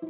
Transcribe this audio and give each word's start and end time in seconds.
Hello 0.00 0.06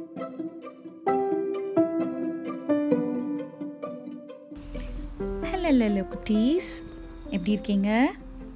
hello 5.43 6.05
குட்டீஸ் 6.07 6.69
எப்படி 7.25 7.51
இருக்கீங்க? 7.51 8.13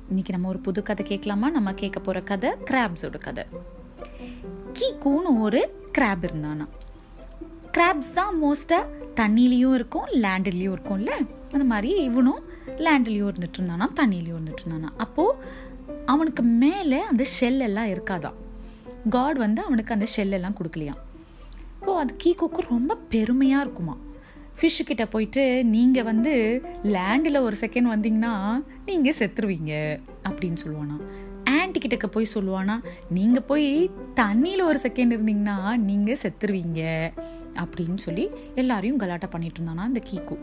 இன்னைக்கு 0.08 0.32
நம்ம 0.32 0.48
ஒரு 0.48 0.60
புது 0.60 0.84
கதை 0.84 1.06
கேட்கலாமா? 1.06 1.50
நம்ம 1.50 1.74
கேட்க 1.74 2.00
போகிற 2.00 2.24
கதை 2.24 2.52
கிராப்ஸோட 2.72 3.18
கதை. 3.18 3.44
கீக்கூன்னு 4.74 5.40
ஒரு 5.40 5.74
கிராப் 5.98 6.22
இருந்தானா. 6.22 6.68
கிராப்ஸ் 7.72 8.14
தான் 8.14 8.44
மோஸ்ட்டாக 8.44 8.86
தண்ணிலையும் 9.16 9.74
இருக்கும் 9.74 10.06
லேண்ட்லேயும் 10.06 10.76
இருக்கும்ல? 10.76 11.10
அந்த 11.52 11.66
மாதிரி 11.66 12.04
இவனும் 12.04 12.44
லேண்ட்லேயும் 12.66 13.32
இருந்துட்டு 13.32 13.58
இருந்தானா 13.58 13.88
தண்ணிலையும் 13.96 14.38
இருந்துட்டு 14.38 14.68
இருந்தானா. 14.68 14.90
அப்போது 14.98 15.38
அவனுக்கு 16.06 16.44
மேலே 16.44 17.02
அந்த 17.02 17.26
ஷெல் 17.42 17.60
எல்லாம் 17.60 17.88
இருக்காதான் 17.88 18.34
காட் 19.10 19.38
வந்து 19.38 19.64
அவனுக்கு 19.64 19.94
அந்த 19.94 20.06
ஷெல் 20.18 20.32
எல்லாம் 20.32 20.56
கொடுக்கலையாம். 20.64 21.04
அப்போது 21.86 22.04
அது 22.04 22.14
கீகோக்கு 22.24 22.62
ரொம்ப 22.70 22.96
பெருமையாக 22.96 23.64
இருக்குமா? 23.64 23.96
ஃபிஷ்ஷுக்கிட்ட 24.60 25.06
போயிட்டு 25.06 25.66
நீங்கள் 25.66 26.04
வந்து 26.04 26.62
லேண்டில் 26.84 27.38
ஒரு 27.38 27.56
செகண்ட் 27.62 27.92
வந்தீங்கன்னா 27.92 28.32
நீங்கள் 28.86 29.18
செத்துருவீங்க 29.20 30.00
அப்படின்னு 30.24 30.58
சொல்லுவானா. 30.64 30.98
ஆண்டி 31.50 31.80
கிட்டக்க 31.80 32.08
போய் 32.08 32.34
சொல்லுவானா 32.34 32.76
நீங்கள் 33.10 33.44
போய் 33.44 33.70
தண்ணியில் 34.16 34.64
ஒரு 34.64 34.80
செகண்ட் 34.84 35.16
இருந்தீங்கன்னா 35.18 35.58
நீங்கள் 35.76 36.22
செத்துருவீங்க 36.24 36.82
அப்படின்னு 37.56 37.96
சொல்லி 37.96 38.32
எல்லாரையும் 38.56 38.98
கலாட்டா 38.98 39.30
பண்ணிட்டு 39.30 39.62
இருந்தானா 39.62 39.86
இந்த 39.86 40.04
கீக்கு 40.10 40.38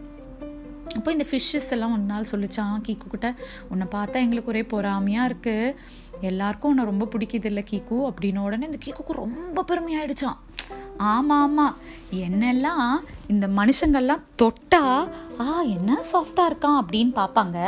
அப்போ 0.97 1.11
இந்த 1.13 1.25
ஃபிஷ்ஷஸ் 1.31 1.71
எல்லாம் 1.71 1.93
ஒரு 1.93 2.03
நாள் 2.03 2.31
சொல்லிச்சான் 2.31 2.81
கீக்கு 2.81 3.07
கிட்ட 3.09 3.35
உன்னை 3.69 3.87
பார்த்தா 3.93 4.15
எங்களுக்கு 4.15 4.49
ஒரே 4.49 4.63
பொறாமையாக 4.63 5.29
இருக்குது 5.29 5.75
எல்லாருக்கும் 6.21 6.71
உன்னை 6.71 6.85
ரொம்ப 6.85 7.05
பிடிக்குது 7.05 7.45
இல்லை 7.45 7.63
கீக்கு 7.71 7.97
அப்படின்னு 8.09 8.39
உடனே 8.39 8.67
இந்த 8.67 8.79
கீக்குக்கு 8.85 9.13
ரொம்ப 9.13 9.65
பெருமையாயிடுச்சான் 9.71 10.37
ஆமாம் 11.11 11.43
ஆமாம் 11.47 11.77
என்னெல்லாம் 12.27 12.89
இந்த 13.33 13.47
மனுஷங்கள்லாம் 13.59 14.25
தொட்டா 14.41 14.83
ஆ 15.43 15.47
என்ன 15.77 15.99
சாஃப்டாக 16.13 16.51
இருக்கான் 16.51 16.81
அப்படின்னு 16.81 17.13
பார்ப்பாங்க. 17.21 17.59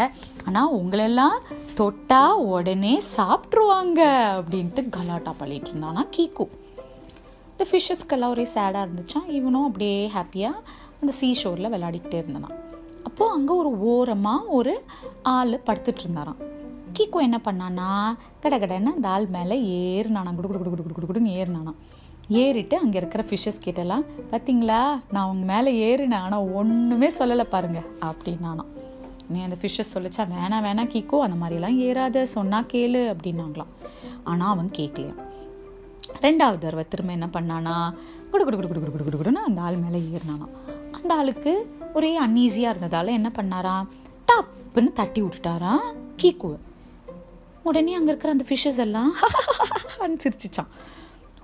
ஆனால் 0.46 0.74
உங்களெல்லாம் 0.80 1.36
தொட்டா 1.80 2.22
உடனே 2.54 2.94
சாப்பிட்ருவாங்க 3.16 4.00
அப்படின்ட்டு 4.38 4.82
கலாட்டா 4.96 5.32
பண்ணிட்டு 5.38 5.70
இருந்தானா 5.70 6.04
கீக்கு. 6.16 6.46
இந்த 7.52 7.64
ஃபிஷ்ஷஸ்க்கெல்லாம் 7.70 8.34
ஒரே 8.34 8.46
சேடாக 8.54 8.84
இருந்துச்சான் 8.86 9.28
இவனும் 9.38 9.66
அப்படியே 9.68 9.98
ஹாப்பியாக 10.16 10.64
அந்த 11.00 11.12
சீ 11.20 11.30
ஷோரில் 11.42 11.72
விளையாடிக்கிட்டே 11.74 12.20
இருந்தானான் 12.22 12.58
அப்போது 13.08 13.34
அங்கே 13.36 13.52
ஒரு 13.62 13.70
ஓரமாக 13.92 14.50
ஒரு 14.58 14.74
ஆள் 15.34 15.54
படுத்துட்டு 15.66 16.02
இருந்தாராம். 16.04 16.40
கீக்கோ 16.96 17.18
என்ன 17.28 17.38
பண்ணானா 17.46 17.90
கட 18.42 18.54
கடன்னு 18.62 18.94
அந்த 18.96 19.08
ஆள் 19.08 19.26
மேலே 19.36 19.56
ஏறுனானா 19.80 20.32
குடு 20.36 20.48
குடு 20.48 20.60
குடு 20.60 20.72
குடு 20.74 20.94
குடு 20.96 21.08
குடுன்னு 21.10 21.36
ஏறினானா 21.40 21.72
ஏறிட்டு 22.28 22.76
அங்கே 22.78 22.98
இருக்கிற 22.98 23.22
ஃபிஷ்ஷஸ் 23.28 23.64
கிட்டலாம் 23.64 24.04
பார்த்தீங்களா 24.30 24.80
நான் 25.12 25.24
அவங்க 25.26 25.44
மேலே 25.52 25.70
ஏறினேன். 25.88 26.24
ஆனால் 26.26 26.46
ஒன்றுமே 26.58 27.08
சொல்லலை 27.18 27.46
பாருங்க 27.54 27.80
அப்படின்னானா 28.08 28.64
நீ 29.28 29.42
அந்த 29.42 29.56
ஃபிஷ்ஷஸ் 29.60 29.92
சொல்லிச்சா 29.94 30.24
வேணாம் 30.32 30.64
வேணாம் 30.66 30.90
கீக்கோ 30.94 31.18
அந்த 31.26 31.36
மாதிரிலாம் 31.42 31.76
ஏறாத 31.86 32.24
சொன்னால் 32.36 32.68
கேளு 32.72 33.02
அப்படின்னாங்களாம். 33.12 33.72
ஆனால் 34.24 34.52
அவன் 34.54 34.70
கேட்கலையாம் 34.78 35.20
ரெண்டாவது 36.24 36.58
தடவை 36.58 36.84
திரும்ப 36.88 37.12
என்ன 37.12 37.28
பண்ணானா 37.36 37.74
குடு 38.30 38.44
குடு 38.44 38.56
குடு 38.56 38.68
குடு 38.68 38.80
குடு 38.80 39.04
குடு 39.04 39.18
குடுன்னு 39.20 39.46
அந்த 39.48 39.60
ஆள் 39.60 39.82
மேலே 39.84 40.00
ஏறினானா 40.14 40.46
அந்த 40.96 41.10
ஆளுக்கு 41.14 41.52
ஒரே 41.94 42.10
அன்ஈஸியாக 42.26 42.72
இருந்ததால் 42.72 43.16
என்ன 43.18 43.30
பண்ணாரா 43.38 43.76
டப்புன்னு 44.28 44.92
தட்டி 44.92 45.22
விட்டுட்டாராம் 45.22 45.84
கீக்குவை. 46.22 46.58
உடனே 47.62 47.94
அங்கே 47.94 48.10
இருக்கிற 48.12 48.32
அந்த 48.32 48.46
ஃபிஷ்ஷஸ் 48.48 48.80
எல்லாம் 48.86 49.12
சிரிச்சிச்சான் 50.22 50.70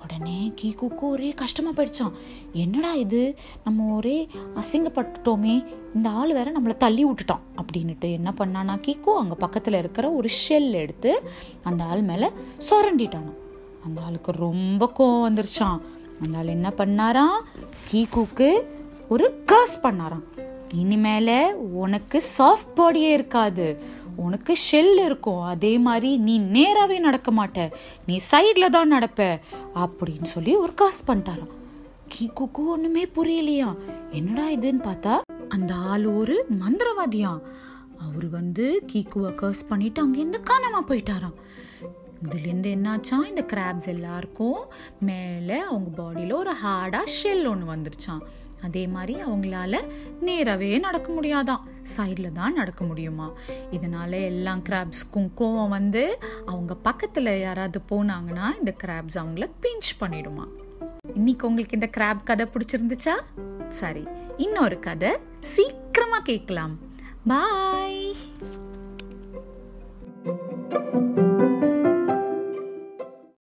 உடனே 0.03 0.53
கீக்குக்கு 0.63 1.01
ஒரே 1.01 1.31
கஷ்டமாக 1.31 1.75
போயிடுச்சான் 1.77 2.13
என்னடா 2.53 2.93
இது? 2.93 3.35
நம்ம 3.65 3.95
ஒரே 3.95 4.29
அசிங்கப்பட்டுட்டோமே. 4.55 5.67
இந்த 5.95 6.09
ஆள் 6.09 6.33
வேற 6.33 6.53
நம்மளை 6.61 6.77
தள்ளி 6.77 7.05
விட்டுட்டான் 7.05 7.45
அப்படின்ட்டு 7.57 8.13
என்ன 8.13 8.33
பண்ணானா 8.39 8.75
கீக்கு 8.79 9.15
அங்கே 9.15 9.35
பக்கத்தில் 9.39 9.75
இருக்கிற 9.75 10.11
ஒரு 10.11 10.29
ஷெல் 10.29 10.71
எடுத்து 10.71 11.23
அந்த 11.63 11.85
ஆள் 11.85 12.03
மேலே 12.03 12.31
சொரண்டிட்டானான் 12.71 13.39
அந்த 13.85 14.01
ஆளுக்கு 14.03 14.33
ரொம்ப 14.33 14.93
கோவம் 14.99 15.29
வந்துருச்சான் 15.29 15.81
அந்த 16.25 16.39
ஆள் 16.39 16.47
என்ன 16.47 16.73
பண்ணாராம்? 16.77 17.41
கீக்குக்கு 17.93 18.63
ஒரு 19.09 19.43
கர்ஸ் 19.47 19.79
பண்ணாராம். 19.83 20.25
இனிமேல 20.75 21.53
உனக்கு 21.53 22.23
சாஃப்ட் 22.39 22.77
பாடியே 22.77 23.11
இருக்காது. 23.13 23.83
உனக்கு 24.17 24.57
ஷெல் 24.73 25.05
இருக்கும். 25.05 25.43
அதே 25.43 25.79
மாதிரி 25.79 26.17
நீ 26.17 26.39
நேராகவே 26.39 26.99
நடக்க 26.99 27.33
மாட்ட. 27.33 27.73
நீ 28.07 28.21
சைடில் 28.31 28.69
தான் 28.69 28.93
நடப்ப. 28.93 29.41
அப்படின்னு 29.75 30.25
சொல்லி 30.25 30.55
ஒரு 30.55 30.75
காசு 30.75 31.05
பண்ணிட்டாராம். 31.05 31.59
கீக்குக்கு 32.15 32.67
ஒன்றுமே 32.67 33.05
புரியலையா? 33.05 33.77
என்னடா 34.11 34.51
இதுன்னு 34.51 34.83
பார்த்தா 34.83 35.21
அந்த 35.49 35.75
ஆள் 35.75 36.07
ஒரு 36.07 36.47
மந்திரவாதியா 36.61 37.41
அவர் 37.99 38.29
வந்து 38.31 38.85
கீக்குவை 38.93 39.35
கர்ஸ் 39.35 39.67
பண்ணிட்டு 39.69 40.09
அங்கேருந்து 40.09 40.41
காணாமல் 40.41 40.85
போயிட்டாராம். 40.85 41.35
இதுலேருந்து 42.29 42.69
என்னாச்சா? 42.69 43.29
இந்த 43.29 43.47
கிராப்ஸ் 43.53 43.87
எல்லாருக்கும் 43.87 44.59
மேலே 45.01 45.59
அவங்க 45.59 46.03
பாடியில் 46.03 46.33
ஒரு 46.33 46.55
ஹார்டாக 46.65 47.05
ஷெல் 47.05 47.49
ஒன்று 47.49 47.75
வந்துருச்சான் 47.75 48.21
அதே 48.63 48.87
மாதிரி 48.87 49.23
அவங்களால 49.23 49.89
நேராகவே 50.21 50.79
நடக்க 50.79 51.13
முடியாதான். 51.13 51.61
சைடில் 51.97 52.33
தான் 52.33 52.53
நடக்க 52.53 52.85
முடியுமா? 52.85 53.33
இதனால 53.71 54.11
எல்லா 54.11 54.55
கிராப்ஸ்க்கும் 54.55 55.31
கோவம் 55.39 55.69
வந்து 55.69 56.19
அவங்க 56.47 56.75
பக்கத்தில் 56.75 57.41
யாராவது 57.41 57.81
போனாங்கன்னா 57.91 58.59
இந்த 58.59 58.75
கிராப்ஸ் 58.85 59.17
அவங்கள 59.17 59.51
பிஞ்ச் 59.63 59.91
பண்ணிடுமா. 60.01 60.47
இன்னைக்கு 61.15 61.49
உங்களுக்கு 61.49 61.79
இந்த 61.81 61.91
கிராப் 61.97 62.25
கதை 62.25 62.47
பிடிச்சிருந்துச்சா? 62.47 63.15
சரி 63.69 64.07
இன்னொரு 64.37 64.79
கதை 64.79 65.11
சீக்கிரமா 65.41 66.19
கேட்கலாம். 66.19 66.79
பாய் 67.27 68.17